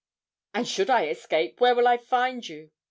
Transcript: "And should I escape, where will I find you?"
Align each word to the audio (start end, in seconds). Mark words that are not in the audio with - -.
"And 0.55 0.67
should 0.67 0.89
I 0.89 1.05
escape, 1.09 1.61
where 1.61 1.75
will 1.75 1.87
I 1.87 1.97
find 1.97 2.49
you?" 2.49 2.71